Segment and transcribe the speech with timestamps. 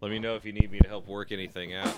[0.00, 1.92] Let me know if you need me to help work anything out.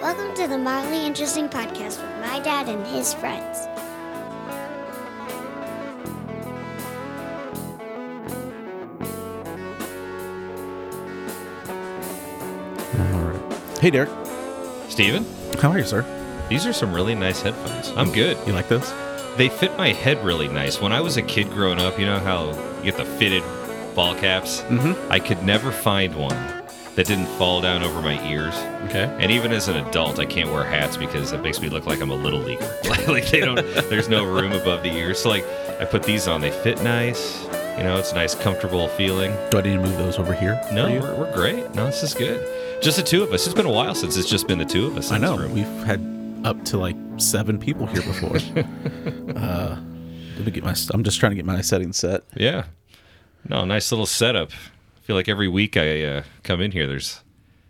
[0.00, 3.58] Welcome to the Mildly Interesting Podcast with my dad and his friends.
[12.98, 13.78] All right.
[13.80, 14.10] Hey, Derek.
[14.88, 15.24] Steven,
[15.60, 16.17] How are you, sir?
[16.48, 17.92] These are some really nice headphones.
[17.96, 18.38] I'm good.
[18.46, 18.92] You like those?
[19.36, 20.80] They fit my head really nice.
[20.80, 23.42] When I was a kid growing up, you know how you get the fitted
[23.94, 24.62] ball caps?
[24.62, 25.12] Mm-hmm.
[25.12, 26.36] I could never find one
[26.96, 28.54] that didn't fall down over my ears.
[28.86, 29.04] Okay.
[29.20, 32.00] And even as an adult, I can't wear hats because it makes me look like
[32.00, 32.76] I'm a little leaguer.
[33.06, 33.56] like they don't,
[33.88, 35.20] there's no room above the ears.
[35.20, 35.44] So like,
[35.80, 36.40] I put these on.
[36.40, 37.44] They fit nice.
[37.76, 39.32] You know, it's a nice, comfortable feeling.
[39.50, 40.60] Do I need to move those over here?
[40.72, 41.72] No, we're, we're great.
[41.76, 42.82] No, this is good.
[42.82, 43.46] Just the two of us.
[43.46, 45.12] It's been a while since it's just been the two of us.
[45.12, 45.36] I know.
[45.36, 45.52] Room.
[45.52, 46.07] We've had
[46.44, 48.36] up to like seven people here before.
[49.36, 49.76] uh,
[50.36, 50.74] let me get my.
[50.92, 52.22] I'm just trying to get my settings set.
[52.36, 52.64] Yeah.
[53.48, 54.50] No, nice little setup.
[54.52, 57.20] I feel like every week I uh, come in here, there's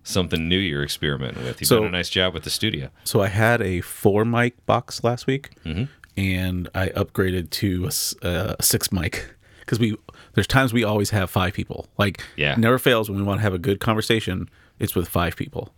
[0.03, 1.61] something new you're experimenting with.
[1.61, 2.91] You've So- done a nice job with the studio.
[3.05, 5.85] So I had a four mic box last week, Mm-hmm.
[6.17, 7.89] and I upgraded to
[8.27, 9.97] a, a six mic because we.
[10.35, 11.89] There's times we always have five people.
[11.99, 12.55] Like, Yeah.
[12.57, 14.49] never fails when we want to have a good conversation.
[14.79, 15.73] It's with five people.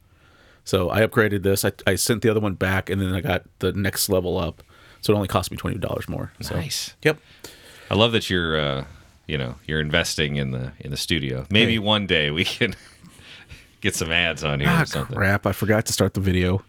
[0.71, 1.65] So I upgraded this.
[1.65, 4.63] I, I sent the other one back, and then I got the next level up.
[5.01, 6.31] So it only cost me twenty dollars more.
[6.41, 6.55] So.
[6.55, 6.95] Nice.
[7.03, 7.19] Yep.
[7.91, 8.85] I love that you're, uh,
[9.27, 11.45] you know, you're investing in the in the studio.
[11.51, 11.79] Maybe Hey.
[11.81, 12.77] one day we can
[13.81, 15.17] get some ads on here Ah, or something.
[15.17, 15.45] crap!
[15.45, 16.63] I forgot to start the video.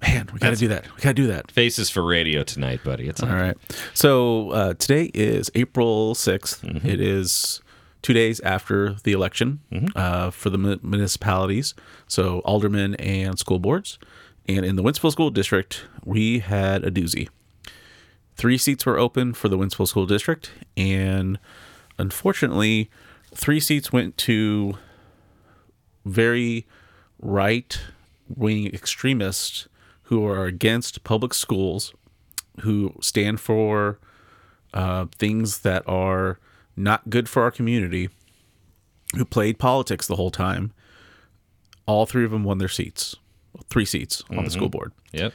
[0.00, 0.84] Man, we got to do that.
[0.94, 1.50] We got to do that.
[1.50, 3.08] Faces for radio tonight, buddy.
[3.08, 3.56] It's All right.
[3.94, 6.60] So uh, today is April 6th.
[6.60, 6.86] Mm-hmm.
[6.88, 7.62] It is
[8.04, 9.86] two days after the election Mm-hmm.
[9.96, 11.74] uh, for the mu- municipalities,
[12.06, 13.98] so aldermen and school boards.
[14.46, 17.28] And in the Wentzville School District, we had a doozy.
[18.36, 21.38] Three seats were open for the Wentzville School District, and
[21.98, 22.90] unfortunately,
[23.34, 24.76] three seats went to
[26.04, 26.66] very
[27.20, 27.80] right
[28.28, 29.66] wing extremists
[30.04, 31.94] who are against public schools,
[32.60, 33.98] who stand for
[34.74, 36.38] uh, things that are
[36.76, 38.08] not good for our community,
[39.16, 40.72] who played politics the whole time.
[41.86, 43.16] All three of them won their seats,
[43.68, 44.50] three seats on the mm-hmm.
[44.50, 45.32] school board, Yep.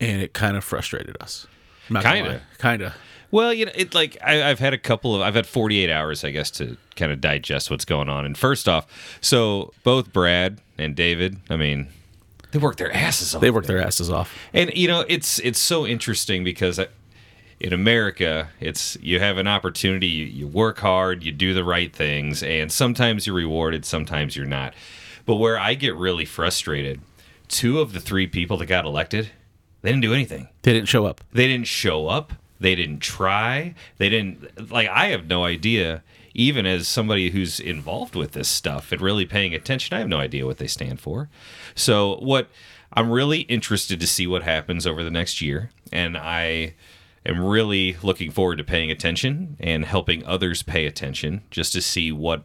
[0.00, 1.46] and it kind of frustrated us.
[1.88, 2.42] Kinda.
[2.58, 2.94] kind of.
[3.30, 6.22] Well, you know, it like I, I've had a couple of I've had 48 hours,
[6.22, 8.26] I guess, to kind of digest what's going on.
[8.26, 8.86] And first off,
[9.22, 11.88] so both Brad and David, I mean,
[12.52, 13.40] they work their asses off.
[13.40, 14.36] They worked their asses off.
[14.52, 16.88] And you know, it's it's so interesting because I-
[17.62, 21.94] in America, it's you have an opportunity, you, you work hard, you do the right
[21.94, 24.74] things, and sometimes you're rewarded, sometimes you're not.
[25.26, 27.00] But where I get really frustrated,
[27.46, 29.30] two of the three people that got elected,
[29.80, 30.48] they didn't do anything.
[30.62, 31.20] They didn't show up.
[31.32, 32.32] They didn't show up.
[32.58, 33.76] They didn't try.
[33.96, 36.02] They didn't like I have no idea
[36.34, 40.18] even as somebody who's involved with this stuff and really paying attention, I have no
[40.18, 41.28] idea what they stand for.
[41.74, 42.48] So what
[42.92, 46.74] I'm really interested to see what happens over the next year and I
[47.24, 52.12] am really looking forward to paying attention and helping others pay attention just to see
[52.12, 52.44] what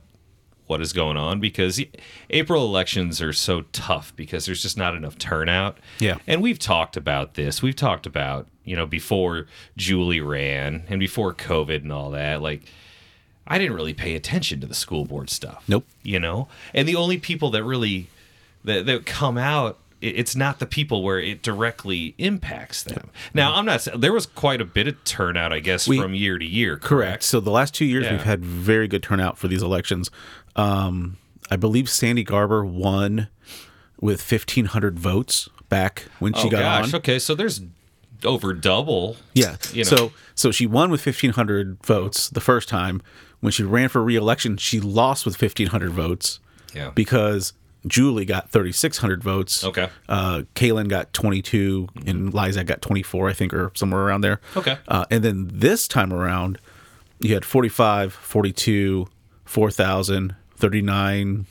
[0.67, 1.81] what is going on because
[2.29, 5.77] April elections are so tough because there's just not enough turnout.
[5.99, 6.17] Yeah.
[6.27, 7.61] And we've talked about this.
[7.61, 12.41] We've talked about, you know, before Julie ran and before COVID and all that.
[12.41, 12.63] Like,
[13.47, 15.63] I didn't really pay attention to the school board stuff.
[15.69, 15.85] Nope.
[16.03, 16.49] You know?
[16.73, 18.07] And the only people that really
[18.65, 23.09] that, that come out it's not the people where it directly impacts them.
[23.33, 26.37] Now, I'm not there was quite a bit of turnout, I guess, We- from year
[26.37, 26.77] to year.
[26.77, 27.23] Correct.
[27.23, 28.11] So the last two years Yeah.
[28.13, 30.11] we've had very good turnout for these elections.
[30.55, 31.17] Um,
[31.49, 33.27] I believe Sandy Garber won
[33.99, 36.93] with fifteen hundred votes back when she oh got gosh.
[36.93, 36.97] on.
[36.99, 37.61] Okay, so there's
[38.25, 39.17] over double.
[39.33, 39.57] Yeah.
[39.73, 39.89] You know.
[39.89, 43.01] So so she won with fifteen hundred votes the first time.
[43.39, 46.39] When she ran for re-election, she lost with fifteen hundred votes
[46.73, 46.89] Yeah.
[46.95, 47.53] because
[47.87, 49.63] Julie got thirty six hundred votes.
[49.63, 49.89] Okay.
[50.07, 54.21] Uh, Kaylin got twenty two, and Liza got twenty four, I think, or somewhere around
[54.21, 54.41] there.
[54.55, 54.77] Okay.
[54.87, 56.59] Uh, and then this time around,
[57.19, 59.07] you had 45, 42,
[59.45, 61.45] 4,000, 39,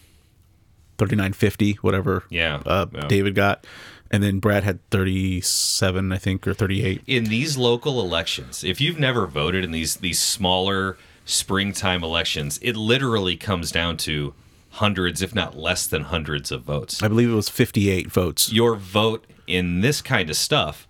[0.99, 3.07] 3950, whatever Yeah, uh, yeah.
[3.09, 3.67] David got.
[4.11, 7.03] And then Brad had 37, I think, or 38.
[7.09, 12.77] in these local elections, if you've never voted in these these smaller springtime elections, it
[12.77, 14.33] literally comes down to
[14.77, 17.03] hundreds, if not less than hundreds of votes.
[17.03, 18.53] I believe it was 58 votes.
[18.53, 20.87] Your vote in this kind of stuff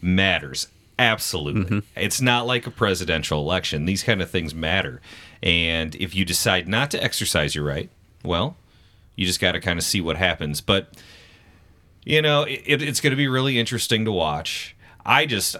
[0.00, 0.68] matters.
[0.98, 1.62] Absolutely.
[1.80, 2.00] Mm-hmm.
[2.00, 3.86] It's not like a presidential election.
[3.86, 5.00] These kind of things matter.
[5.42, 7.88] And if you decide not to exercise your right,
[8.22, 8.56] well,
[9.16, 10.60] you just got to kind of see what happens.
[10.60, 10.92] But,
[12.04, 14.76] you know, it, it's going to be really interesting to watch.
[15.04, 15.56] I just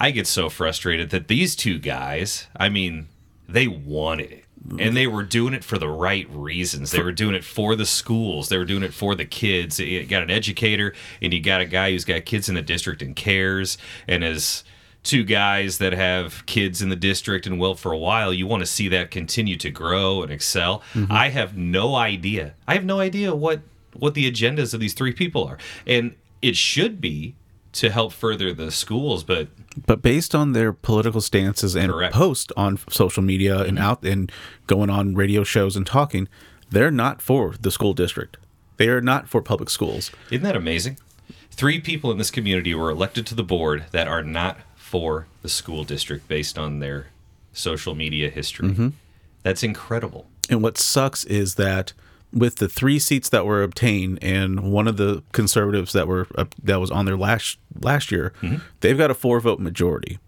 [0.00, 3.08] I get so frustrated that these two guys, I mean,
[3.48, 4.44] they wanted it.
[4.78, 6.90] And they were doing it for the right reasons.
[6.90, 8.48] They were doing it for the schools.
[8.48, 9.80] They were doing it for the kids.
[9.80, 13.00] You got an educator and you got a guy who's got kids in the district
[13.00, 13.78] and cares.
[14.06, 14.64] And as
[15.02, 18.60] two guys that have kids in the district and will for a while, you want
[18.60, 20.82] to see that continue to grow and excel.
[20.92, 21.12] Mm-hmm.
[21.12, 22.54] I have no idea.
[22.66, 23.60] I have no idea what
[23.94, 25.58] what the agendas of these three people are.
[25.86, 27.34] And it should be
[27.72, 29.48] to help further the schools, but
[29.86, 32.14] But based on their political stances and Correct.
[32.14, 32.22] Mm-hmm.
[32.22, 34.32] post on social media and out and
[34.66, 36.28] going on radio shows and talking,
[36.70, 38.36] they're not for the school district.
[38.76, 40.10] They are not for public schools.
[40.30, 40.98] Isn't that amazing?
[41.50, 45.48] Three people in this community were elected to the board that are not for the
[45.48, 47.08] school district based on their
[47.52, 48.92] social media history.
[49.42, 50.26] That's incredible.
[50.48, 51.92] And what sucks is that
[52.32, 56.44] with the three seats that were obtained, and one of the conservatives that were uh,
[56.62, 58.32] that was on there last last year,
[58.80, 60.18] they've got a four vote majority,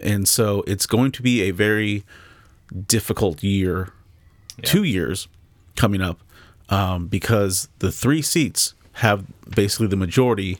[0.00, 2.04] and so it's going to be a very
[2.86, 3.92] difficult year,
[4.62, 5.28] two years
[5.76, 6.20] coming up,
[6.68, 9.24] um, because the three seats have
[9.54, 10.58] basically the majority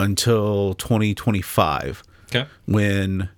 [0.00, 2.02] until 2025
[2.34, 2.46] Okay.
[2.66, 3.28] when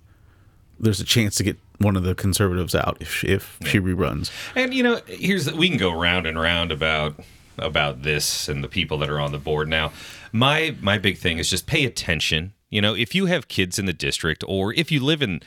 [0.79, 4.31] there's a chance to get one of the conservatives out if if she reruns.
[4.55, 7.19] And you know, here's we can go round and round about
[7.57, 9.91] about this and the people that are on the board now.
[10.31, 12.53] My my big thing is just pay attention.
[12.69, 15.41] You know, if you have kids in the district or if you live in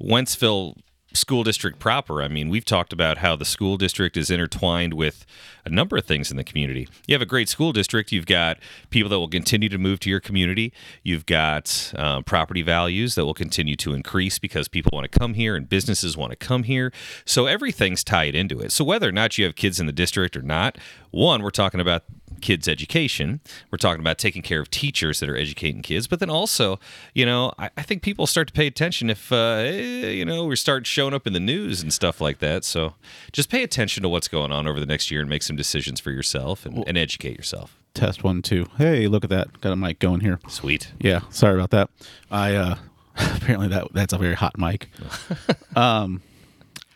[0.00, 0.76] Wentzville
[1.12, 5.24] school district proper, I mean, we've talked about how the school district is intertwined with
[5.64, 6.88] a number of things in the community.
[7.06, 8.58] You have a great school district, you've got
[8.90, 10.72] people that will continue to move to your community,
[11.02, 15.34] you've got uh, property values that will continue to increase because people want to come
[15.34, 16.92] here and businesses want to come here.
[17.24, 18.72] So everything's tied into it.
[18.72, 20.78] So whether or not you have kids in the district or not,
[21.10, 22.04] one, we're talking about
[22.38, 23.40] kids' education.
[23.70, 26.78] We're talking about taking care of teachers that are educating kids, but then also,
[27.14, 30.46] you know, I, I think people start to pay attention if, uh, eh, you know,
[30.46, 32.64] we start showing up in the news and stuff like that.
[32.64, 32.94] So
[33.32, 36.00] just pay attention to what's going on over the next year and make some decisions
[36.00, 37.78] for yourself and, and educate yourself.
[37.94, 38.66] Test one two.
[38.76, 39.60] Hey, look at that!
[39.60, 40.38] Got a mic going here.
[40.48, 40.92] Sweet.
[41.00, 41.90] Yeah, sorry about that.
[42.30, 42.76] I uh
[43.16, 44.88] apparently that that's a very hot mic.
[45.76, 46.22] um,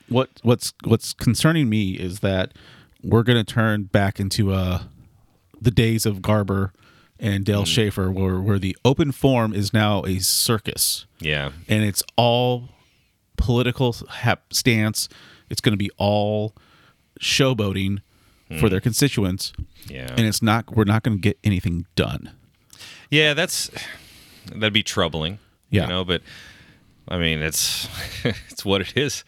[0.08, 2.52] what what's what's concerning me is that
[3.02, 4.82] we're gonna turn back into uh
[5.62, 6.72] the days of Garber
[7.18, 7.66] and Dale mm.
[7.66, 11.06] Schaefer, where where the open forum is now a circus.
[11.20, 11.52] Yeah.
[11.68, 12.68] and it's all
[13.36, 15.08] political hap- stance.
[15.48, 16.54] It's going to be all
[17.20, 18.00] showboating
[18.58, 18.84] for their hmm.
[18.84, 19.52] constituents,
[19.88, 20.08] Yeah.
[20.10, 20.76] and it's not.
[20.76, 22.30] We're not going to get anything done.
[23.10, 23.70] Yeah, that's
[24.46, 25.38] that'd be troubling.
[25.70, 25.82] Yeah.
[25.82, 26.22] You know, but
[27.08, 27.88] I mean, it's
[28.24, 29.24] it's what it is.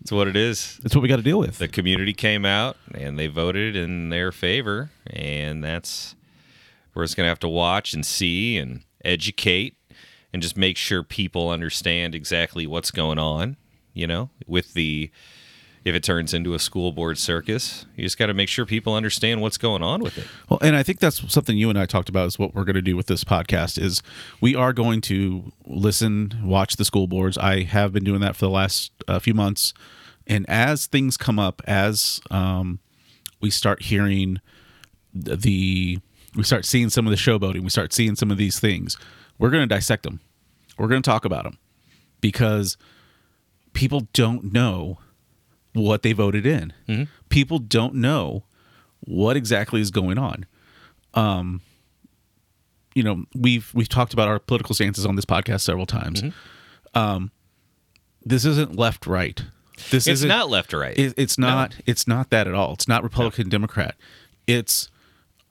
[0.00, 0.78] It's what it is.
[0.82, 1.58] That's what we got to deal with.
[1.58, 6.14] The community came out and they voted in their favor, and that's
[6.94, 9.76] we're just gonna have to watch and see and educate
[10.32, 13.56] and just make sure people understand exactly what's going on.
[13.92, 15.10] You know, with the
[15.88, 18.94] if it turns into a school board circus, you just got to make sure people
[18.94, 20.26] understand what's going on with it.
[20.48, 22.76] Well, and I think that's something you and I talked about is what we're going
[22.76, 24.02] to do with this podcast is
[24.40, 27.38] we are going to listen, watch the school boards.
[27.38, 29.72] I have been doing that for the last uh, few months,
[30.26, 32.80] and as things come up, as um,
[33.40, 34.40] we start hearing
[35.14, 35.98] the,
[36.36, 38.96] we start seeing some of the showboating, we start seeing some of these things,
[39.38, 40.20] we're going to dissect them.
[40.76, 41.58] We're going to talk about them
[42.20, 42.76] because
[43.72, 44.98] people don't know
[45.72, 46.72] what they voted in.
[47.28, 48.44] People don't know
[49.00, 50.46] what exactly is going on.
[51.14, 51.60] Um,
[52.94, 56.22] you know, we've we've talked about our political stances on this podcast several times.
[56.94, 57.30] Um,
[58.24, 59.40] this isn't left right.
[59.90, 60.98] This isn't left or right.
[60.98, 62.72] it, it's not it's not that at all.
[62.72, 63.94] It's not Republican Democrat.
[64.46, 64.90] It's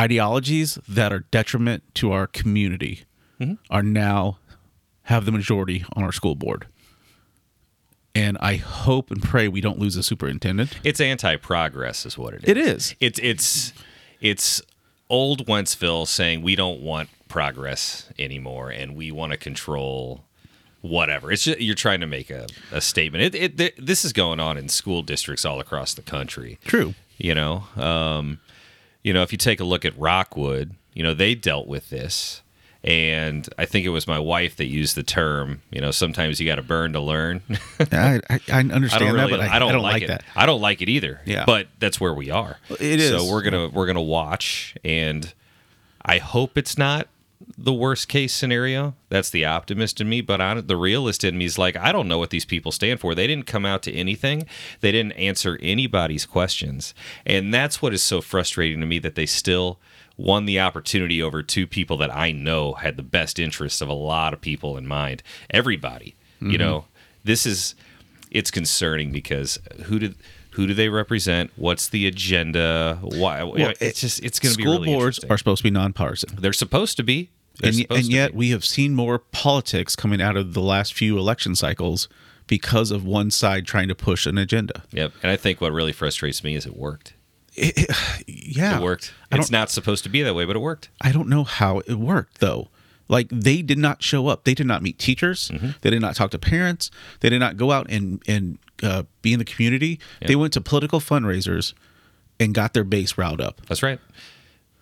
[0.01, 3.03] ideologies that are detriment to our community
[3.39, 3.53] Mm-hmm.
[3.69, 4.39] are now
[5.03, 6.65] have the majority on our school board.
[8.17, 10.79] And I hope and pray we don't lose a superintendent.
[10.83, 12.49] It's anti-progress, is what it is.
[12.49, 12.95] It is.
[12.99, 13.73] It's it's
[14.19, 14.61] it's
[15.07, 20.23] old Wentzville saying we don't want progress anymore, and we want to control
[20.81, 21.31] whatever.
[21.31, 23.35] It's just, you're trying to make a, a statement.
[23.35, 26.57] It, it this is going on in school districts all across the country.
[26.65, 26.95] True.
[27.17, 28.39] You know, um,
[29.03, 32.41] you know, if you take a look at Rockwood, you know they dealt with this.
[32.87, 36.47] And I think it was my wife that used the term, you know, sometimes you
[36.47, 37.41] got to burn to learn.
[37.91, 40.03] I, I, I understand I really, that, but I, I, don't I don't like, like,
[40.03, 40.07] it.
[40.07, 40.23] that.
[40.37, 41.19] I don't like it either.
[41.25, 41.43] Yeah.
[41.45, 42.59] but that's where we are.
[42.79, 45.33] It So we're gonna we're gonna watch, and
[46.01, 47.09] I hope it's not
[47.57, 48.95] the worst case scenario.
[49.09, 52.07] That's the optimist in me, but on the realist in me is like, I don't
[52.07, 53.13] know what these people stand for.
[53.13, 54.45] They didn't come out to anything.
[54.79, 56.93] They didn't answer anybody's questions,
[57.25, 59.77] and that's what is so frustrating to me that they still
[60.17, 63.93] won the opportunity over two people that I know had the best interests of a
[63.93, 65.23] lot of people in mind.
[65.49, 66.51] Everybody, Mm-hmm.
[66.51, 66.85] you know,
[67.23, 67.73] this is
[68.29, 70.15] it's concerning because who did
[70.51, 71.51] who do they represent?
[71.55, 72.99] What's the agenda?
[73.01, 73.43] Why?
[73.43, 76.35] Well, it's just it's going to be school really boards are supposed to be nonpartisan.
[76.39, 77.31] They're supposed to be.
[77.59, 78.37] They're and, and yet be.
[78.37, 82.07] we have seen more politics coming out of the last few election cycles
[82.45, 84.83] because of one side trying to push an agenda.
[84.91, 85.13] Yep.
[85.23, 87.13] And I think what really frustrates me is it worked.
[88.27, 89.13] Yeah, It worked.
[89.31, 90.89] It's don't, supposed to be that way, but it worked.
[91.01, 92.69] I don't know how it worked though.
[93.09, 94.43] Like they did not show up.
[94.43, 95.49] They did not meet teachers.
[95.49, 95.69] Mm-hmm.
[95.81, 96.91] They did not talk to parents.
[97.21, 99.99] They did not go out and and uh, be in the community.
[100.25, 101.73] They went to political fundraisers
[102.39, 103.61] and got their base riled up.
[103.67, 103.99] That's right.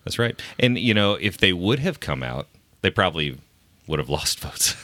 [0.04, 0.40] That's right.
[0.58, 2.48] And you know, if they would have come out,
[2.82, 3.38] they probably
[3.86, 4.74] would have lost votes.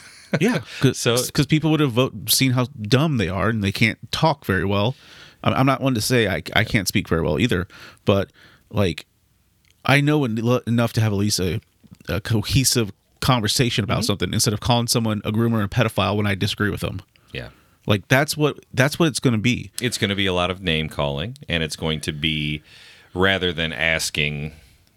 [0.41, 3.99] Yeah, because So- people would have vote, seen how dumb they are and they can't
[4.13, 4.95] talk very well.
[5.45, 7.67] I'm, I'm not one to say I, I can't speak very well either,
[8.05, 8.31] but
[8.71, 9.07] like
[9.85, 11.61] I know en- enough to have at least a,
[12.09, 13.93] a cohesive conversation Mm-hmm.
[13.93, 16.81] about something instead of calling someone a groomer and a pedophile when I disagree with
[16.81, 17.01] them.
[17.33, 17.49] yeah.
[17.87, 19.73] Like that's what that's what it's going to be.
[19.81, 22.63] It's going to be a lot of name calling, and it's going to be
[23.13, 24.53] rather than asking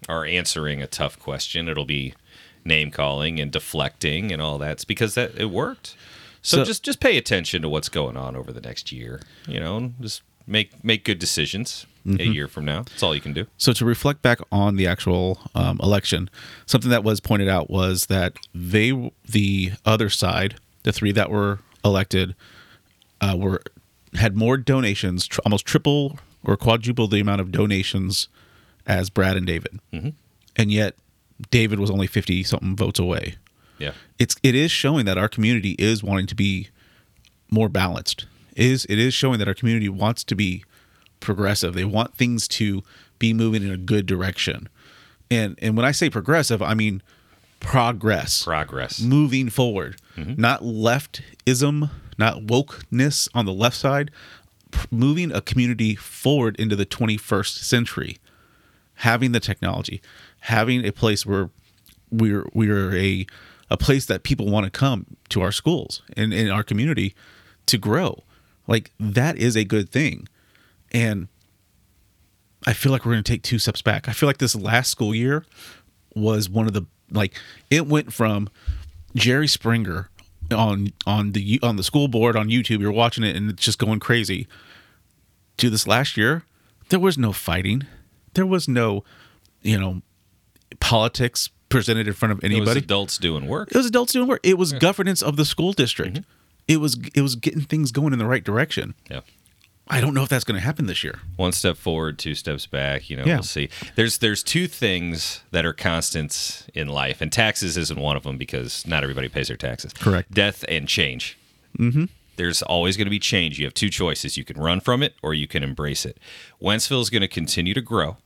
[0.08, 2.14] or answering a tough question, it'll be
[2.64, 4.70] name calling and deflecting and all that.
[4.72, 5.96] It's because that it worked.
[6.42, 9.20] So, So- just just pay attention to what's going on over the next year.
[9.48, 12.82] You know, and just make make good decisions a year from now.
[12.82, 13.46] That's all you can do.
[13.56, 16.30] So to reflect back on the actual um, election,
[16.64, 21.58] something that was pointed out was that they, the other side, the three that were
[21.84, 22.36] elected,
[23.20, 23.60] uh, were
[24.14, 28.28] had more donations, tr- almost triple or quadruple the amount of donations
[28.86, 30.10] as Brad and David, mm-hmm.
[30.54, 30.94] and yet
[31.50, 33.34] David was only fifty something votes away.
[33.78, 33.92] Yeah.
[34.18, 36.68] It's it is showing that our community is wanting to be
[37.50, 38.26] more balanced.
[38.56, 40.64] It is it is showing that our community wants to be
[41.20, 41.74] progressive.
[41.74, 42.82] They want things to
[43.18, 44.68] be moving in a good direction.
[45.30, 47.02] And and when I say progressive, I mean
[47.60, 48.44] progress.
[48.44, 49.00] Progress.
[49.00, 50.00] Moving forward.
[50.16, 50.40] Mm-hmm.
[50.40, 54.10] Not leftism, not wokeness on the left side,
[54.70, 58.18] p- moving a community forward into the 21st century.
[59.00, 60.00] Having the technology,
[60.40, 61.50] having a place where
[62.10, 63.26] we're we're a
[63.70, 67.14] a place that people want to come to our schools and in our community
[67.66, 68.22] to grow.
[68.66, 70.28] Like that is a good thing.
[70.92, 71.28] And
[72.66, 74.08] I feel like we're going to take two steps back.
[74.08, 75.44] I feel like this last school year
[76.14, 77.34] was one of the like
[77.70, 78.48] it went from
[79.14, 80.10] Jerry Springer
[80.50, 82.80] on on the on the school board on YouTube.
[82.80, 84.46] You're watching it and it's just going crazy.
[85.58, 86.42] To this last year,
[86.90, 87.84] there was no fighting.
[88.34, 89.04] There was no,
[89.62, 90.02] you know,
[90.80, 92.80] politics presented in front of It was anybody.
[92.80, 93.70] adults doing work.
[93.70, 94.40] It was adults doing work.
[94.42, 96.16] It was governance of the school district.
[96.18, 96.30] Mm-hmm.
[96.68, 98.94] It was it was getting things going in the right direction.
[99.10, 99.20] Yeah.
[99.88, 101.20] I don't know if that's going to happen this year.
[101.36, 103.08] one step forward, two steps back.
[103.08, 103.36] You know, Yeah.
[103.36, 103.68] we'll see.
[103.94, 108.36] There's there's two things that are constants in life, and taxes isn't one of them
[108.36, 109.92] because not everybody pays their taxes.
[109.92, 110.32] Correct.
[110.32, 111.38] Death and change.
[111.78, 112.06] Mm-hmm.
[112.34, 113.60] There's always going to be change.
[113.60, 116.18] You have two choices: you can run from it, or you can embrace it.
[116.60, 118.16] Wentzville is going to continue to grow.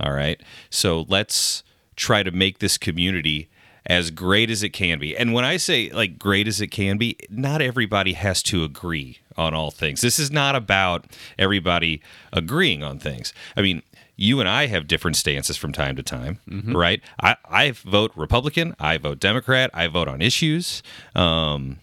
[0.00, 0.40] All right,
[0.70, 1.62] so let's
[1.94, 3.48] try to make this community
[3.86, 5.16] as great as it can be.
[5.16, 9.18] And when I say like great as it can be, not everybody has to agree
[9.36, 10.00] on all things.
[10.00, 11.06] This is not about
[11.38, 12.00] everybody
[12.32, 13.32] agreeing on things.
[13.56, 13.82] I mean,
[14.16, 16.38] you and I have different stances from time to time,
[16.74, 17.02] right?
[17.20, 20.82] I, I vote Republican, I vote Democrat, I vote on issues.
[21.14, 21.78] Um,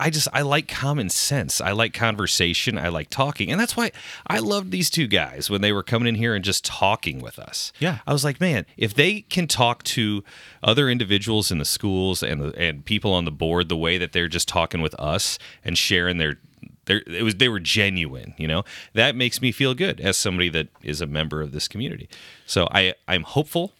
[0.00, 1.60] I just I like common sense.
[1.60, 2.76] I like conversation.
[2.78, 3.92] I like talking, and that's why
[4.26, 7.38] I loved these two guys when they were coming in here and just talking with
[7.38, 7.72] us.
[7.78, 7.98] Yeah.
[8.06, 10.24] I was like, man, if they can talk to
[10.62, 14.12] other individuals in the schools and the, and people on the board the way that
[14.12, 16.38] they're just talking with us and sharing their
[16.86, 18.64] their it was they were genuine, you know.
[18.94, 22.08] That makes me feel good as somebody that is a member of this community.
[22.44, 23.72] So I I'm hopeful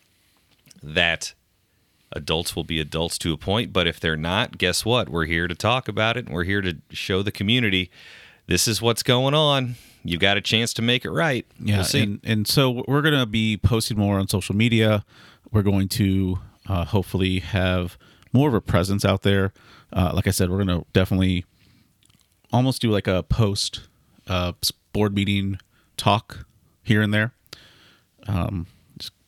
[0.83, 1.35] that
[2.13, 5.49] adults will be adults to a point but if they're not guess what we're here
[5.49, 7.91] to talk about it and we're here to show the community
[8.47, 9.75] this is what's going on
[10.09, 13.03] You've got a chance to make it right Yeah, we'll see and and so we're
[13.03, 15.05] gonna be posting more on social media.
[15.51, 17.99] We're going to uh, hopefully have
[18.33, 19.53] more of a presence out there.
[19.93, 21.45] Uh, like I said, we're gonna definitely
[22.53, 23.89] almost do like a post
[24.29, 24.53] uh,
[24.93, 25.59] board meeting
[25.97, 26.47] talk
[26.83, 27.33] here and there.
[28.29, 28.67] Um,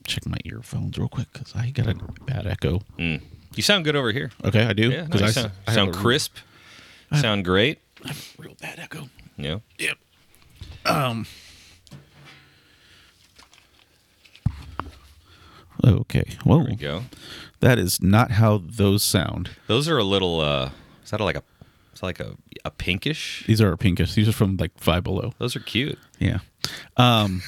[0.09, 1.95] check my earphones real quick because I got a
[2.27, 2.81] bad echo.
[2.99, 6.37] you sound good over here Okay, I do yeah no, I, sound, I sound crisp
[7.15, 9.09] sound great I Real, real bad echo.
[9.37, 9.59] Yeah.
[9.79, 9.99] Yep.
[10.87, 11.27] Um.
[15.85, 16.25] Okay.
[16.45, 16.59] Whoa.
[16.59, 17.05] there we go
[17.61, 19.51] That is not how those sound.
[19.69, 20.71] those are a little uh
[21.05, 21.43] is that like a
[21.93, 24.15] it's like a, a pinkish These are pinkish.
[24.15, 25.35] These are from like Five Below.
[25.39, 26.39] those are cute Yeah.
[26.97, 27.43] Um.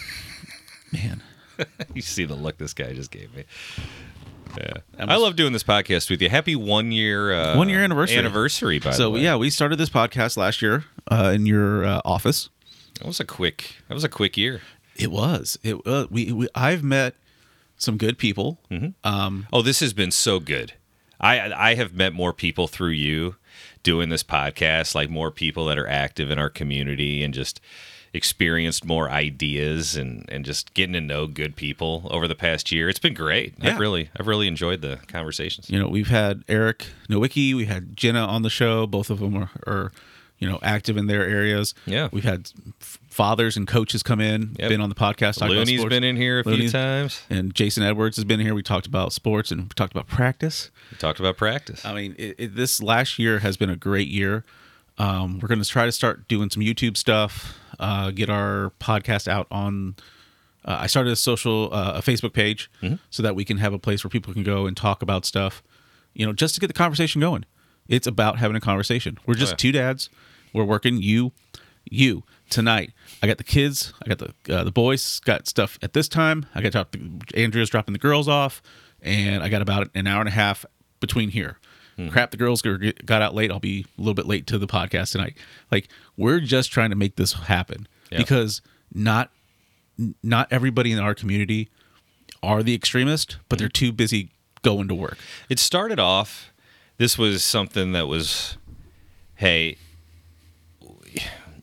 [0.93, 1.23] Man.
[1.95, 3.45] you see the look this guy just gave me.
[4.59, 6.29] Yeah, I love doing this podcast with you.
[6.29, 8.19] Happy one year uh, One year anniversary.
[8.19, 8.97] Anniversary, by the way.
[8.97, 9.21] So way.
[9.21, 12.49] yeah, we started this podcast last year uh, in your uh, office.
[12.99, 13.76] that was a quick.
[13.88, 14.61] That was a quick year.
[14.97, 15.57] It was.
[15.62, 17.14] It uh, we, we I've met
[17.76, 18.59] some good people.
[18.71, 18.88] Mm-hmm.
[19.09, 20.73] Um, Oh, this has been so good.
[21.21, 23.37] I I have met more people through you
[23.85, 27.61] doing this podcast, like more people that are active in our community and just
[28.12, 32.88] experienced more ideas and and just getting to know good people over the past year.
[32.88, 33.55] It's been great.
[33.59, 33.73] Yeah.
[33.75, 35.71] I've really I've really enjoyed the conversations.
[35.71, 38.87] you know, we've had Eric Nowicki, we had Jenna on the show.
[38.87, 39.93] Both of them are, are
[40.38, 41.75] you know, active in their areas.
[41.87, 42.09] Yeah.
[42.12, 42.50] we've had
[42.81, 44.69] fathers and coaches come in, Yep.
[44.71, 45.47] been on the podcast.
[45.47, 47.23] Looney's been in here a few times.
[47.29, 48.55] and Jason Edwards has been here.
[48.55, 50.71] We talked about sports and we talked about practice.
[50.90, 51.85] We talked about practice.
[51.85, 54.45] I mean, it, it, this last year has been a great year.
[55.00, 59.28] Um, we're going to try to start doing some YouTube stuff, uh, get our podcast
[59.28, 59.97] out on.
[60.62, 62.71] Uh, I started a social, uh, a Facebook page,
[63.09, 65.62] so that we can have a place where people can go and talk about stuff.
[66.12, 67.47] You know, just to get the conversation going.
[67.88, 69.19] It's about having a conversation.
[69.26, 69.57] We're just yeah.
[69.57, 70.11] two dads.
[70.52, 71.00] We're working.
[71.00, 71.33] You,
[71.90, 72.92] you tonight.
[73.23, 73.95] I got the kids.
[74.04, 75.21] I got the uh, the boys.
[75.21, 76.45] Got stuff at this time.
[76.54, 78.61] I got to drop the, Andrea's dropping the girls off,
[79.00, 80.66] and I got about an hour and a half
[81.00, 81.59] between here.
[82.00, 82.12] Mm-hmm.
[82.12, 83.50] Crap, the girls got got out late.
[83.50, 85.37] I'll be a little bit late to the podcast tonight.
[85.71, 88.19] Like we're just trying to make this happen Yeah.
[88.19, 89.30] because not
[90.23, 91.69] not everybody in our community
[92.42, 93.87] are the extremist, but they're mm-hmm.
[93.87, 94.30] too busy
[94.62, 95.19] going to work.
[95.49, 96.52] It started off.
[96.97, 98.57] This was something that was,
[99.37, 99.76] hey,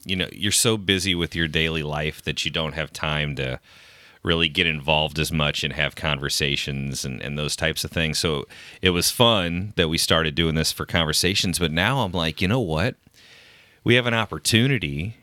[0.04, 3.60] you know, you're so busy with your daily life that you don't have time to
[4.22, 8.18] really get involved as much and have conversations and, and those types of things.
[8.18, 8.46] So
[8.82, 11.58] it was fun that we started doing this for conversations.
[11.58, 12.96] But now I'm like, you know what?
[13.84, 15.16] We have an opportunity,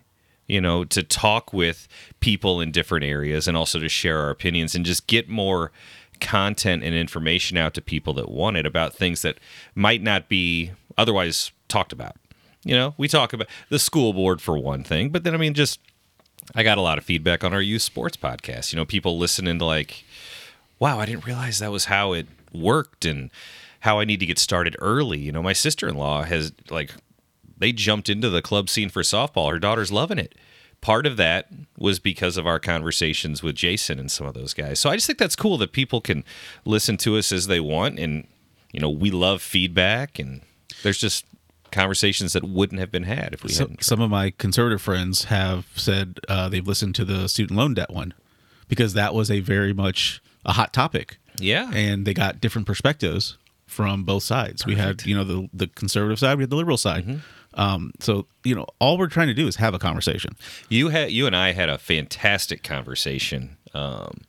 [0.48, 1.88] you know, to talk with
[2.20, 5.72] people in different areas and also to share our opinions and just get more
[6.20, 9.38] content and information out to people that want it about things that
[9.76, 12.16] might not be otherwise talked about.
[12.64, 15.54] You know, we talk about the school board for one thing, but then I mean,
[15.54, 15.80] just
[16.54, 18.72] I got a lot of feedback on our youth sports podcast.
[18.72, 20.04] You know, people listening to like,
[20.80, 23.32] wow, I didn't realize that was how it worked and
[23.80, 25.20] how I need to get started early.
[25.20, 26.92] You know, my sister in law has like,
[27.58, 29.52] they jumped into the club scene for softball.
[29.52, 30.36] Her daughter's loving it.
[30.82, 34.80] Part of that was because of our conversations with Jason and some of those guys.
[34.80, 36.24] So I just think that's cool that people can
[36.64, 37.98] listen to us as they want.
[37.98, 38.28] And,
[38.72, 40.42] you know, we love feedback and
[40.84, 41.26] there's just
[41.72, 43.84] conversations that wouldn't have been had if we So, hadn't.
[43.84, 47.92] some of my conservative friends have said uh, they've listened to the student loan debt
[47.92, 48.14] one
[48.68, 51.18] because that was a very much a hot topic.
[51.40, 51.70] Yeah.
[51.74, 54.66] and they got different perspectives from both sides.
[54.66, 57.06] We had you know the the conservative side, we had the liberal side.
[57.06, 57.60] Mm-hmm.
[57.60, 60.36] Um, so you know all we're trying to do is have a conversation.
[60.70, 64.22] You had you and I had a fantastic conversation um,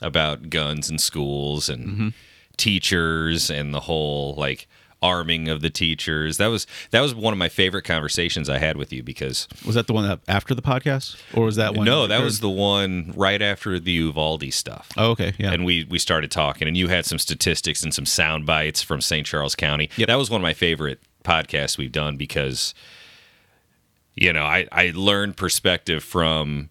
[0.00, 2.12] about guns and schools and
[2.56, 4.68] teachers and the whole like
[5.02, 6.36] arming of the teachers.
[6.36, 9.74] That was that was one of my favorite conversations I had with you because Was
[9.74, 11.86] that the one that after the podcast, or was that one?
[11.86, 14.88] no, that was the one right after the Uvalde stuff.
[14.96, 15.52] Oh, okay, yeah.
[15.52, 19.00] And we we started talking, and you had some statistics and some sound bites from
[19.00, 19.26] St.
[19.26, 19.88] Charles County.
[19.96, 20.08] Yep.
[20.08, 22.74] That was one of my favorite podcasts we've done because,
[24.14, 26.70] you know, I I learned perspective from,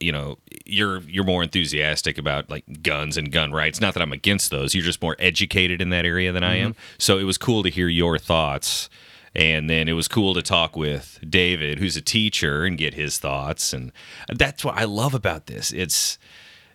[0.00, 3.80] you know, you're you're more enthusiastic about like guns and gun rights.
[3.80, 4.74] Not that I'm against those.
[4.74, 6.72] You're just more educated in that area than I am.
[6.72, 6.80] Mm-hmm.
[6.98, 8.88] So it was cool to hear your thoughts.
[9.34, 13.18] And then it was cool to talk with David, who's a teacher, and get his
[13.18, 13.74] thoughts.
[13.74, 13.92] And
[14.30, 15.72] that's what I love about this.
[15.72, 16.16] It's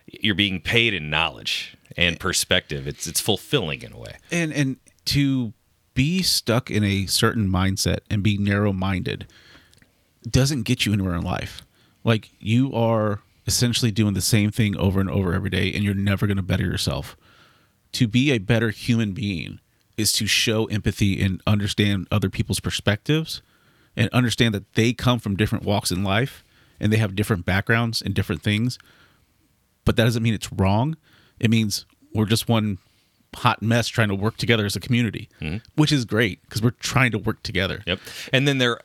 [0.06, 2.86] you're being paid in knowledge and perspective.
[2.86, 4.16] It's it's fulfilling in a way.
[4.30, 5.52] and and to
[5.94, 9.26] be stuck in a certain mindset and be narrow minded
[10.28, 11.62] doesn't get you anywhere in life.
[12.04, 15.94] Like you are essentially doing the same thing over and over every day, and you're
[15.94, 17.16] never going to better yourself.
[17.92, 19.60] To be a better human being
[19.96, 23.42] is to show empathy and understand other people's perspectives
[23.96, 26.42] and understand that they come from different walks in life
[26.80, 28.78] and they have different backgrounds and different things.
[29.84, 30.96] But that doesn't mean it's wrong.
[31.38, 31.84] It means
[32.14, 32.78] we're just one
[33.34, 35.58] hot mess trying to work together as a community, mm-hmm.
[35.74, 37.82] which is great because we're trying to work together.
[37.86, 38.00] Yep.
[38.32, 38.80] And then there,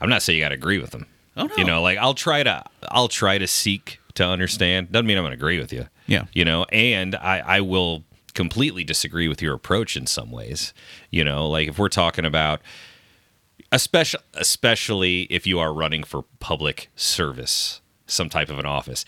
[0.00, 1.06] I'm not saying you got to agree with them.
[1.38, 1.54] Oh, no.
[1.56, 4.92] You know, like I'll try to I'll try to seek to understand.
[4.92, 5.86] Doesn't mean I'm going to agree with you.
[6.06, 6.24] Yeah.
[6.32, 10.74] You know, and I I will completely disagree with your approach in some ways.
[11.10, 12.60] You know, like if we're talking about
[13.72, 19.04] especially especially if you are running for public service, some type of an office.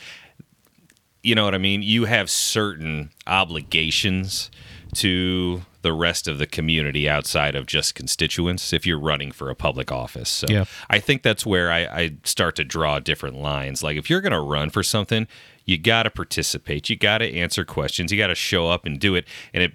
[1.23, 1.83] You know what I mean?
[1.83, 4.51] You have certain obligations
[4.95, 9.55] to the rest of the community outside of just constituents if you're running for a
[9.55, 10.29] public office.
[10.29, 10.65] So Yeah.
[10.89, 13.83] I think that's where I, I start to draw different lines.
[13.83, 15.27] Like if you're going to run for something,
[15.65, 16.91] you got to participate.
[16.91, 18.13] You got to answer questions.
[18.13, 19.27] You got to show up and do it.
[19.55, 19.73] And it,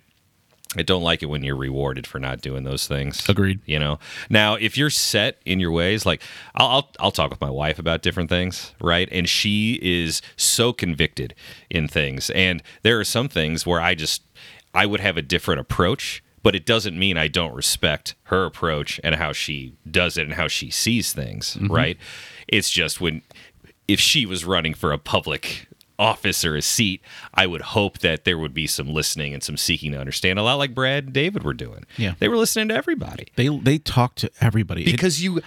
[0.77, 3.27] I don't like it when you're rewarded for not doing those things.
[3.29, 3.61] Agreed.
[3.65, 3.97] You know.
[4.29, 6.21] Now, if you're set in your ways, like
[6.55, 9.07] I'll, I'll I'll talk with my wife about different things, right?
[9.09, 11.33] And she is so convicted
[11.69, 14.23] in things, and there are some things where I just
[14.75, 18.99] I would have a different approach, but it doesn't mean I don't respect her approach
[19.03, 21.73] and how she does it and how she sees things, mm-hmm.
[21.73, 21.97] right?
[22.47, 23.21] It's just when
[23.87, 27.01] if she was running for a public office or a seat,
[27.33, 30.43] I would hope that there would be some listening and some seeking to understand, a
[30.43, 31.85] lot like Brad and David were doing.
[31.97, 32.15] Yeah.
[32.19, 35.41] They were listening to everybody They they talk to everybody It- because you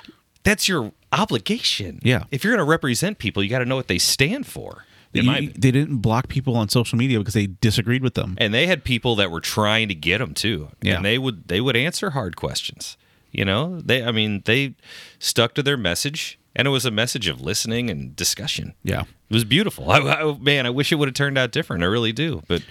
[0.45, 2.01] that's your obligation.
[2.03, 2.25] Yeah.
[2.31, 4.85] If you're going to represent people, you got to know what they stand for.
[5.27, 8.37] My you- they didn't block people on social media because they disagreed with them.
[8.39, 10.69] and they had people that were trying to get them too.
[10.83, 10.97] Yeah.
[10.97, 12.97] And they would they would answer hard questions.
[13.33, 14.75] You know, they I mean, they
[15.19, 18.75] stuck to their message and it was a message of listening and discussion.
[18.83, 19.03] Yeah.
[19.03, 19.91] It was beautiful.
[19.91, 21.83] I, I- man, I wish it would have turned out different.
[21.83, 22.43] I really do.
[22.49, 22.63] But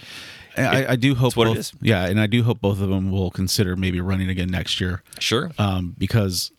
[0.56, 1.72] I, I do hope it both.
[1.80, 5.04] Yeah, and I do hope both of them will consider maybe running again next year.
[5.20, 5.52] sure.
[5.56, 6.50] um, because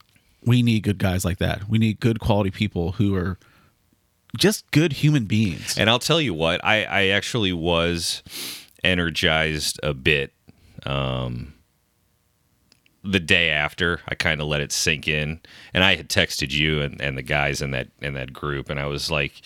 [0.45, 1.67] we need good guys like that.
[1.67, 3.38] We need good quality people who are
[4.38, 5.78] just good human beings.
[5.78, 8.24] And I'll tell you what, I, I actually was
[8.84, 10.34] energized a bit
[10.86, 11.54] um,
[13.04, 14.02] the day after.
[14.08, 15.39] I kind of let it sink in,
[15.74, 18.80] and I had texted you and, and the guys in that in that group, and
[18.80, 19.42] I was like,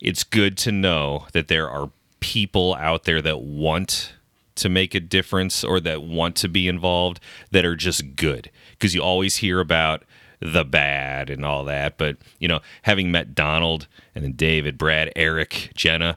[0.00, 4.12] "It's good to know that there are people out there that want."
[4.60, 8.50] To make a difference or that want to be involved that are just good.
[8.70, 10.02] Because you always hear about
[10.40, 11.98] the bad and all that.
[11.98, 16.16] But, you know, having met Donald and then David, Brad, Eric, Jenna,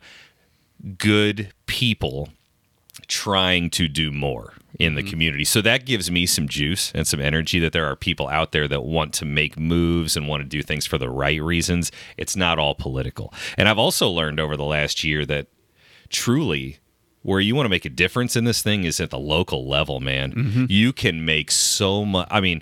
[0.97, 2.29] good people
[3.07, 5.09] trying to do more in the mm-hmm.
[5.09, 5.43] community.
[5.43, 8.67] So that gives me some juice and some energy that there are people out there
[8.67, 11.91] that want to make moves and want to do things for the right reasons.
[12.17, 13.33] It's not all political.
[13.57, 15.47] And I've also learned over the last year that
[16.09, 16.77] truly
[17.23, 19.99] where you want to make a difference in this thing is at the local level,
[19.99, 20.31] man.
[20.31, 20.65] Mm-hmm.
[20.69, 22.61] You can make so much I mean,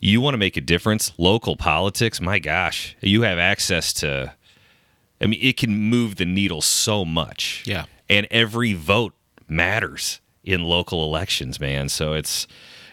[0.00, 4.32] you want to make a difference, local politics, my gosh, you have access to
[5.20, 7.64] I mean, it can move the needle so much.
[7.66, 7.86] Yeah.
[8.08, 9.14] And every vote
[9.48, 11.88] matters in local elections, man.
[11.88, 12.46] So it's,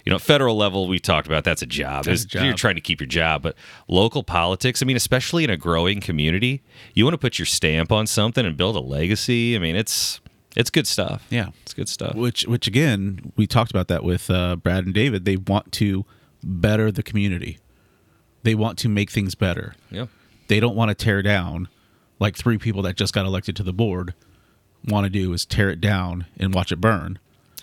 [0.06, 2.06] you know, federal level, we talked about that's a job.
[2.06, 3.56] That's a It's- You're trying to keep your job, but
[3.88, 6.64] local politics, I mean, especially in a growing community,
[6.96, 9.56] you want to put your stamp on something and build a legacy.
[9.56, 10.20] I mean, it's,
[10.56, 11.26] it's good stuff.
[11.30, 11.50] Yeah.
[11.62, 12.16] It's good stuff.
[12.16, 15.26] which which again, we talked about that with uh, Brad and David.
[15.26, 16.06] They want to
[16.46, 17.60] better the community.
[18.44, 19.76] They want to make things better.
[19.90, 20.06] Yeah.
[20.48, 21.68] They don't want to tear down
[22.20, 24.14] like three people that just got elected to the board
[24.88, 27.20] want to do is tear it down and watch it burn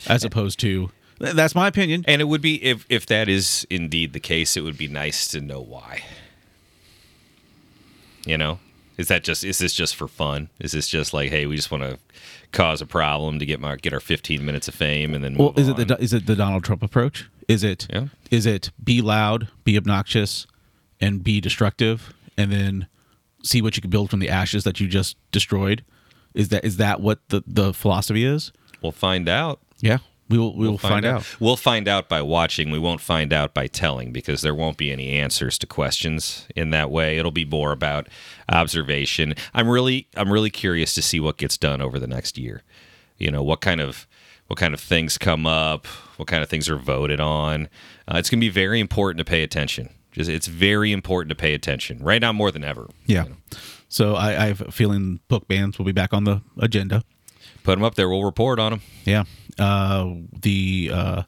[0.09, 2.05] as opposed to that's my opinion.
[2.09, 5.29] And it would be if if that is indeed the case, it would be nice
[5.29, 6.03] to know why.
[8.27, 8.59] You know,
[8.99, 10.49] is that just is this just for fun?
[10.59, 11.99] Is this just like, hey, we just want to
[12.51, 15.55] cause a problem to get my get our 15 minutes of fame and then Well,
[15.57, 17.31] is it the is it the Donald Trump approach?
[17.49, 17.87] Is it
[18.31, 18.53] is Yeah.
[18.53, 20.47] it be loud, be obnoxious,
[21.01, 22.87] and be destructive, and then
[23.43, 25.85] see what you can build from the ashes that you just destroyed?
[26.35, 28.53] Is that is that what the the philosophy is?
[28.81, 29.61] We'll find out.
[29.81, 31.27] Yeah, we will we will find, out.
[31.41, 32.71] We'll find out by watching.
[32.71, 36.71] We won't find out by telling because there won't be any answers to questions in
[36.71, 37.19] that way.
[37.19, 38.09] It'll be more about
[38.49, 39.35] observation.
[39.55, 42.63] I'm really I'm really curious to see what gets done over the next year.
[43.19, 44.07] You know, what kind of
[44.53, 45.87] what kind of things come up,
[46.19, 47.71] what kind of things are voted on.
[48.07, 49.89] Uh, it's going to be very important to pay attention.
[50.11, 52.91] Just it's very important to pay attention right now more than ever.
[53.07, 53.25] Yeah.
[53.89, 57.03] So I, I have a feeling book bans will be back on the agenda.
[57.63, 58.11] Put them up there.
[58.11, 58.83] We'll report on them.
[59.07, 59.25] Yeah.
[59.59, 61.23] Uh, the uh,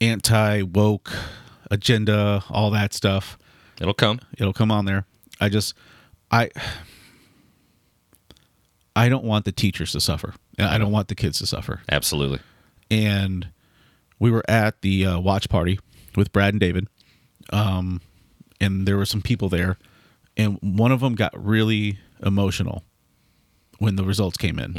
[0.00, 1.12] anti woke
[1.70, 3.36] agenda, all that stuff.
[3.78, 4.20] It'll come.
[4.38, 5.04] It'll come on there.
[5.38, 5.74] I just,
[6.30, 6.48] I,
[8.96, 10.32] I don't want the teachers to suffer.
[10.58, 11.82] And I don't want the kids to suffer.
[11.88, 12.40] Absolutely.
[12.90, 13.48] And
[14.18, 15.78] we were at the uh, watch party
[16.16, 16.88] with Brad and David,
[17.52, 18.00] um,
[18.60, 19.78] and there were some people there,
[20.36, 22.82] and one of them got really emotional
[23.78, 24.74] when the results came in,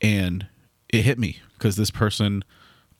[0.00, 0.46] and
[0.90, 2.44] it hit me because this person,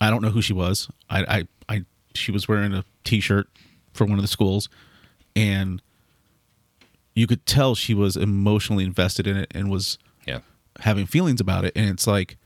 [0.00, 0.88] I don't know who she was.
[1.08, 3.46] I, I, I, she was wearing a T-shirt
[3.92, 4.68] for one of the schools,
[5.36, 5.80] and
[7.14, 9.98] you could tell she was emotionally invested in it and was.
[10.80, 12.36] Having feelings about it and it's like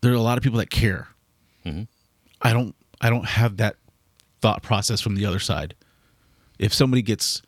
[0.00, 1.08] there are a lot of people that care
[1.64, 1.82] mm-hmm.
[2.42, 3.76] i don't i don't have that
[4.40, 5.74] thought process from the other side
[6.58, 7.42] if somebody gets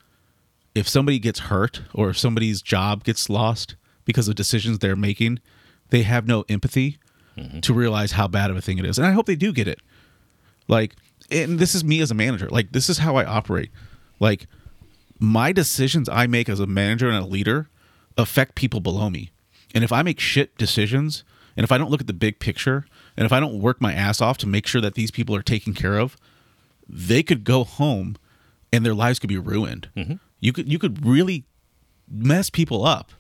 [0.75, 5.39] if somebody gets hurt or if somebody's job gets lost because of decisions they're making
[5.91, 6.99] they have no empathy
[7.37, 7.61] mm-hmm.
[7.61, 8.99] to realize how bad of a thing it is.
[8.99, 9.81] And I hope they do get it.
[10.69, 10.97] Like,
[11.31, 12.49] and this is me as a manager.
[12.49, 13.71] Like, this is how I operate.
[14.21, 14.47] Like,
[15.19, 17.69] my decisions I make as a manager and a leader
[18.17, 19.31] affect people below me.
[19.75, 21.25] And if I make shit decisions,
[21.57, 23.93] and if I don't look at the big picture, and if I don't work my
[23.93, 26.17] ass off to make sure that these people are taken care of,
[26.89, 28.17] they could go home
[28.73, 29.89] and their lives could be ruined.
[29.97, 30.15] Mm-hmm.
[30.41, 31.45] You could you could really
[32.09, 33.13] mess people up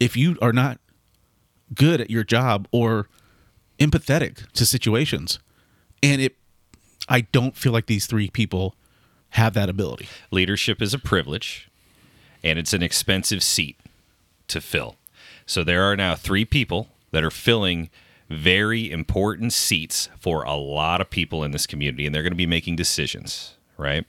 [0.00, 0.80] if you are not
[1.74, 3.08] good at your job or
[3.78, 5.38] empathetic to situations.
[6.02, 6.36] And it
[7.08, 8.74] I don't feel like these three people
[9.30, 10.08] have that ability.
[10.30, 11.70] Leadership is a privilege,
[12.42, 13.78] and it's an expensive seat
[14.48, 14.96] to fill.
[15.48, 17.88] So there are now three people that are filling
[18.28, 22.36] very important seats for a lot of people in this community, and they're going to
[22.36, 24.04] be making decisions, right?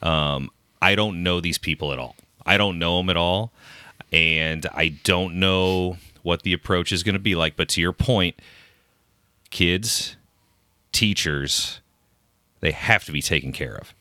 [0.00, 2.14] Um, I don't know these people at all.
[2.46, 3.50] I don't know them at all,
[4.12, 7.56] and I don't know what the approach is going to be like.
[7.56, 8.40] But to your point,
[9.50, 10.16] kids,
[10.92, 11.80] teachers,
[12.60, 13.92] they have to be taken care of.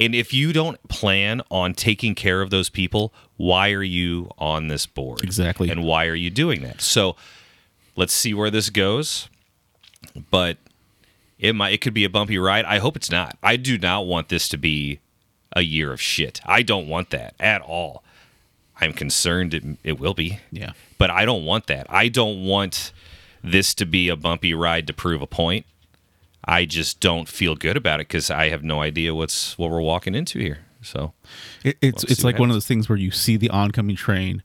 [0.00, 4.68] And if you don't plan on taking care of those people, why are you on
[4.68, 5.24] this board?
[5.24, 5.70] Exactly.
[5.70, 6.80] And why are you doing that?
[6.80, 7.16] So
[7.96, 9.28] let's see where this goes.
[10.30, 10.58] But
[11.38, 12.64] it might it could be a bumpy ride.
[12.64, 13.36] I hope it's not.
[13.42, 15.00] I do not want this to be
[15.54, 16.40] a year of shit.
[16.44, 18.04] I don't want that at all.
[18.80, 20.38] I'm concerned it, it will be.
[20.52, 20.72] Yeah.
[20.98, 21.86] But I don't want that.
[21.90, 22.92] I don't want
[23.42, 25.66] this to be a bumpy ride to prove a point.
[26.48, 29.82] I just don't feel good about it because I have no idea what's what we're
[29.82, 30.60] walking into here.
[30.80, 31.12] So
[31.62, 34.42] It, it's it's like one of those things where you see the oncoming train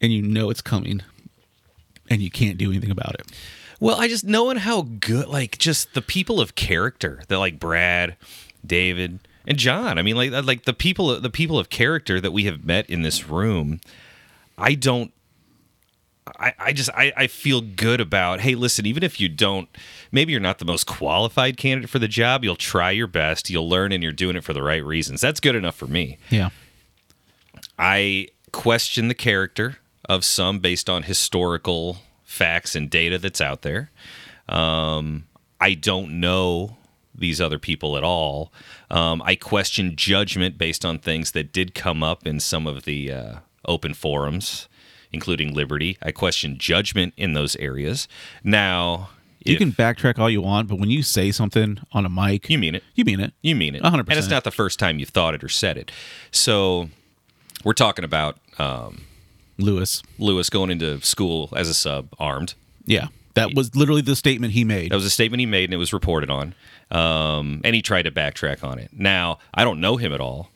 [0.00, 1.02] and you know it's coming
[2.10, 3.32] and you can't do anything about it.
[3.80, 8.16] Well, I just knowing how good, like, just the people of character that, like, Brad,
[8.66, 9.98] David, and John.
[9.98, 13.02] I mean, like, like the people, the people of character that we have met in
[13.02, 13.80] this room.
[14.56, 15.12] I don't.
[16.38, 19.68] I, I just I, I feel good about hey listen even if you don't
[20.12, 23.68] maybe you're not the most qualified candidate for the job you'll try your best you'll
[23.68, 26.50] learn and you're doing it for the right reasons that's good enough for me Yeah.
[27.78, 33.90] I question the character of some based on historical facts and data that's out there.
[34.48, 35.26] Um,
[35.60, 36.76] I don't know
[37.14, 38.52] these other people at all.
[38.90, 43.12] Um, I question judgment based on things that did come up in some of the
[43.12, 44.67] uh, open forums,
[45.12, 45.96] including Liberty.
[46.02, 48.08] I question judgment in those areas.
[48.44, 49.10] Now,
[49.44, 52.48] You if- can backtrack all you want, but when you say something on a mic,
[52.50, 52.82] you mean it.
[52.94, 53.32] you mean it.
[53.42, 53.82] You mean it.
[53.82, 54.08] 100%.
[54.08, 55.90] And it's not the first time you've thought it or said it.
[56.30, 56.88] So
[57.64, 59.02] we're talking about um,
[59.58, 60.02] Lewis.
[60.18, 62.54] Lewis going into school as a sub, armed.
[62.84, 63.08] Yeah.
[63.34, 64.90] That was literally the statement he made.
[64.90, 66.54] That was a statement he made, and it was reported on.
[66.90, 68.90] Um, and he tried to backtrack on it.
[68.92, 70.50] Now, I don't know him at all.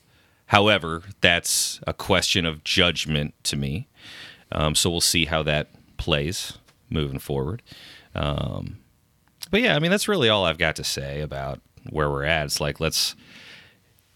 [0.47, 3.87] However, that's a question of judgment to me.
[4.53, 6.59] Um, so we'll see how that plays
[6.91, 7.63] moving forward.
[8.15, 8.79] Um,
[9.51, 11.61] but yeah, I mean, that's really all I've got to say about
[11.91, 12.47] where we're at.
[12.47, 13.15] It's like, let's.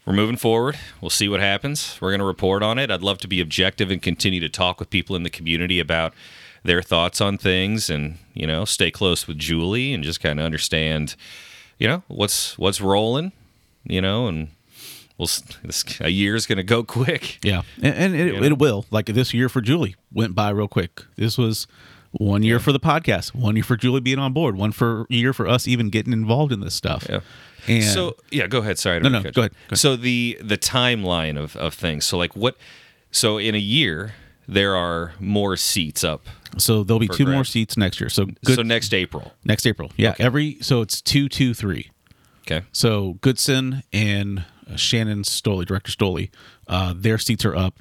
[0.05, 0.79] We're moving forward.
[1.01, 1.97] We'll see what happens.
[1.99, 2.89] We're going to report on it.
[2.89, 6.13] I'd love to be objective and continue to talk with people in the community about
[6.63, 10.45] their thoughts on things and, you know, stay close with Julie and just kind of
[10.45, 11.17] understand,
[11.77, 13.33] you know, what's what's rolling,
[13.83, 14.47] you know, and
[15.17, 15.27] we'll
[15.63, 17.39] this a year's going to go quick.
[17.43, 17.61] yeah.
[17.81, 18.43] And, and it, You know?
[18.45, 18.85] it will.
[18.91, 21.03] Like this year for Julie went by real quick.
[21.15, 21.67] This was
[22.11, 25.33] one year for the podcast, one year for Julie being on board, one for year
[25.33, 27.05] for us even getting involved in this stuff.
[27.09, 27.19] Yeah.
[27.67, 28.79] And so yeah, go ahead.
[28.79, 28.99] Sorry.
[28.99, 29.79] No, no, mean to cut go ahead, go ahead.
[29.79, 32.05] So the the timeline of of things.
[32.05, 32.55] So like what?
[33.11, 34.13] So in a year
[34.47, 36.25] there are more seats up.
[36.57, 38.09] so there'll be two more seats next year.
[38.09, 39.33] So good So next April.
[39.43, 39.91] next April.
[39.97, 40.15] Yeah.
[40.19, 41.91] Every so it's two, two, three.
[42.49, 42.65] Okay.
[42.71, 46.29] So Goodson and Shannon Stoley, Director Stoley,
[46.67, 47.79] uh, their seats are up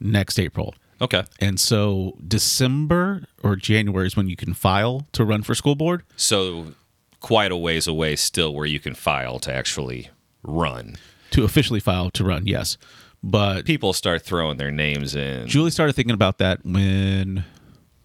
[0.00, 0.74] next April.
[1.00, 1.24] Okay.
[1.40, 6.04] And so December or January is when you can file to run for school board.
[6.16, 6.74] So
[7.20, 10.10] quite a ways away still where you can file to actually
[10.44, 10.96] run.
[11.32, 12.76] To officially file to run, yes.
[13.22, 15.46] But People start throwing their names in.
[15.48, 17.44] Julie started thinking about that when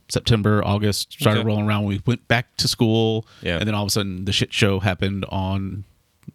[0.09, 1.47] September, August started Okay.
[1.47, 1.85] rolling around.
[1.85, 3.57] We went back to school, Yeah.
[3.57, 5.83] and then all of a sudden the shit show happened on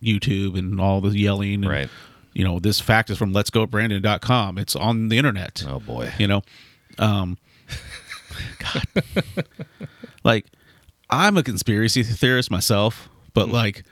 [0.03, 1.65] YouTube and all the yelling.
[1.65, 1.89] And, Right.
[2.35, 4.57] You know, this fact is from Let's Go letsgobrandon.com.
[4.59, 5.65] It's on the internet.
[5.69, 6.13] Oh boy.
[6.19, 6.43] You know,
[6.99, 7.37] um,
[8.59, 9.05] God,
[10.25, 10.47] like
[11.11, 13.53] I'm a conspiracy theorist myself, but Mm.
[13.53, 13.85] like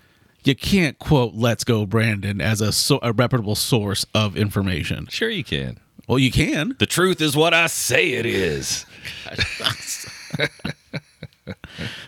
[0.45, 5.07] you can't quote "Let's Go Brandon" as a so, a reputable source of information.
[5.11, 5.79] Sure you can.
[6.09, 6.75] Well, you can.
[6.79, 8.87] The truth is what I say it is.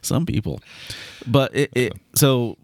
[0.03, 0.61] Some people,
[1.27, 2.57] but it, it so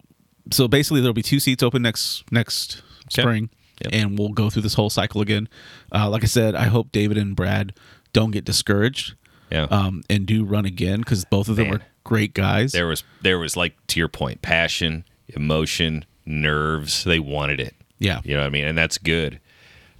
[0.50, 2.82] so basically there'll be two seats open next next
[3.12, 3.22] Okay.
[3.22, 3.50] spring,
[3.84, 3.92] Yep.
[3.94, 5.48] and we'll go through this whole cycle again.
[5.92, 7.72] Uh, like I said, I hope David and Brad
[8.12, 9.14] don't get discouraged
[9.50, 9.62] Yeah.
[9.70, 11.76] um, and do run again because both of them Man.
[11.76, 12.72] are great guys.
[12.72, 17.04] there was there was like to your point, passion, emotion, nerves.
[17.04, 17.74] They wanted it.
[17.98, 18.64] yeah, You know what I mean?
[18.66, 19.40] And that's good.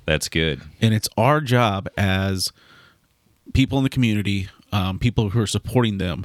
[0.07, 0.61] That's good.
[0.81, 2.51] and it's our job as
[3.55, 6.25] people in the community, um, people who are supporting them,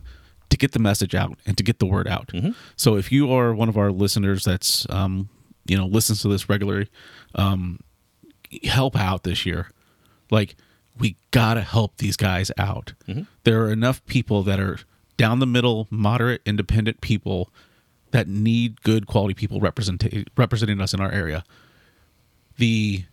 [0.54, 2.30] to get the message out and to get the word out.
[2.76, 5.30] So if you are one of our listeners that's um,
[5.66, 6.89] you know listens to this regularly,
[7.34, 7.80] um,
[8.63, 9.72] help out this year.
[10.30, 10.56] Like
[11.00, 12.94] we gotta help these guys out.
[13.46, 14.78] There are enough people that are
[15.18, 17.50] down the middle, moderate, independent people
[18.12, 21.44] that need good quality people representing representing us in our area.
[22.58, 23.06] The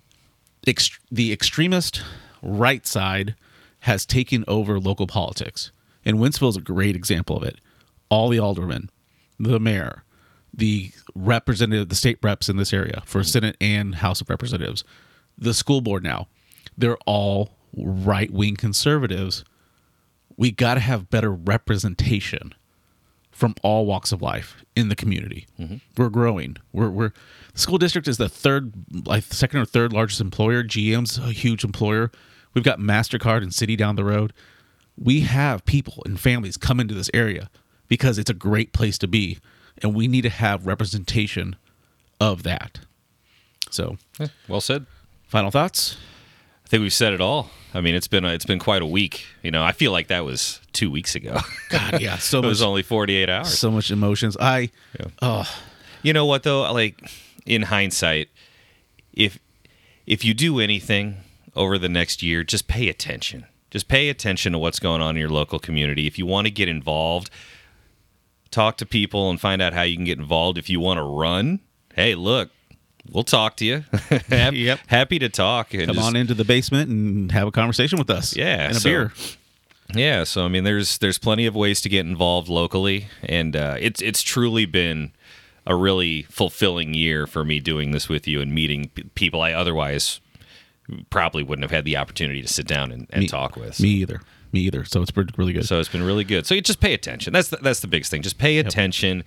[0.67, 2.03] ext- the extremist
[2.43, 3.35] right side
[3.81, 5.73] has taken over local politics.
[6.05, 7.61] And Wentzville is a great example of it.
[8.09, 8.91] All the aldermen,
[9.39, 10.05] the mayor,
[10.53, 14.85] the representative, the state reps in this area for Senate and House of Representatives,
[15.39, 16.29] the school board now,
[16.77, 19.45] they're all right wing conservatives.
[20.37, 22.55] We got to have better representation
[23.31, 25.47] from all walks of life in the community.
[25.59, 25.77] Mm-hmm.
[25.97, 26.57] We're growing.
[26.73, 27.13] We're we're
[27.55, 28.73] the school district is the third,
[29.07, 30.63] like second or third largest employer.
[30.63, 32.11] GM's a huge employer.
[32.55, 34.33] We've got Mastercard and Citi down the road.
[35.03, 37.49] We have people and families come into this area
[37.89, 39.39] because it's a great place to be,
[39.83, 41.57] and we need to have representation
[42.21, 42.81] of that.
[43.71, 43.97] So,
[44.47, 44.87] Well said.
[45.27, 45.97] final thoughts.
[46.67, 47.51] I think we've said it all.
[47.73, 49.25] I mean, it's been it's been quite a week.
[49.43, 51.39] You know, I feel like that was two weeks ago.
[51.71, 53.57] God, yeah, so it was only forty eight hours.
[53.59, 54.37] so much emotions.
[54.39, 54.71] I,
[55.23, 55.49] oh,
[56.03, 56.71] You know what though?
[56.73, 57.11] Like
[57.47, 58.29] in hindsight,
[59.13, 59.39] if
[60.07, 61.17] if you do anything
[61.57, 63.47] over the next year, just pay attention.
[63.71, 66.07] Just pay attention to what's going on in your local community.
[66.07, 67.31] If you want to get involved,
[68.51, 70.59] talk to people and find out how you can get involved.
[70.59, 71.61] If you want to run,
[71.95, 72.51] hey, look,
[73.11, 73.85] we'll talk to you.
[74.31, 74.81] Yep.
[74.89, 75.71] Happy to talk.
[75.71, 78.37] come just- on into the basement and have a conversation with us.
[78.37, 79.13] Yeah, and a so- beer.
[79.93, 83.75] Yeah, so I mean, there's there's plenty of ways to get involved locally, and uh,
[83.81, 85.11] it's it's truly been
[85.67, 89.53] a really fulfilling year for me doing this with you and meeting p- people I
[89.53, 90.21] otherwise
[91.11, 93.81] probably wouldn't have had the opportunity to sit down and, and Me- talk with.
[93.81, 94.21] Me either.
[94.53, 94.85] Me either.
[94.85, 95.67] So it's pretty, really good.
[95.67, 96.47] So it's been really good.
[96.47, 97.33] So you just pay attention.
[97.33, 98.23] That's the, that's the biggest thing.
[98.23, 99.25] Just pay attention.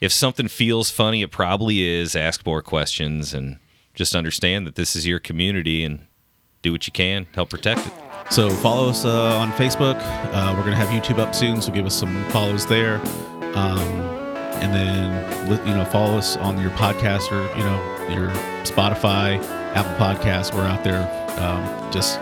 [0.00, 2.16] If something feels funny, it probably is.
[2.16, 3.58] Ask more questions and
[3.94, 6.06] just understand that this is your community and
[6.62, 7.92] do what you can help protect it.
[8.30, 9.96] So follow us uh, on Facebook.
[10.00, 12.96] Uh, we're gonna have YouTube up soon, so give us some follows there.
[13.54, 13.78] Um,
[14.62, 18.30] and then you know follow us on your podcast or you know your
[18.64, 19.38] Spotify,
[19.74, 20.54] Apple Podcasts.
[20.54, 21.02] We're out there.
[21.40, 22.20] Um, just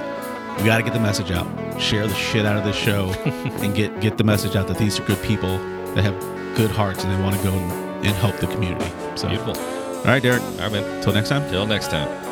[0.58, 1.46] we got to get the message out.
[1.80, 4.98] Share the shit out of this show and get get the message out that these
[5.00, 5.58] are good people
[5.94, 6.18] that have
[6.56, 8.90] good hearts and they want to go and, and help the community.
[9.16, 9.56] So Beautiful.
[9.56, 10.42] all right, Derek.
[10.42, 11.02] All right, man.
[11.02, 11.48] Till next time.
[11.50, 12.29] Till next time.